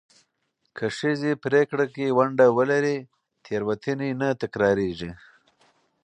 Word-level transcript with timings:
که 0.75 0.85
ښځې 0.97 1.31
پرېکړه 1.45 1.85
کې 1.93 2.15
ونډه 2.17 2.45
ولري، 2.57 2.97
تېروتنې 3.43 4.09
نه 4.21 4.29
تکرارېږي. 4.41 5.11